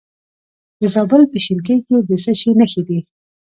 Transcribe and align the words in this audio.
د 0.79 0.81
زابل 0.93 1.21
په 1.31 1.37
شینکۍ 1.45 1.77
کې 1.87 1.97
د 2.07 2.11
څه 2.23 2.31
شي 2.39 2.51
نښې 2.59 2.81
دي؟ 2.87 2.99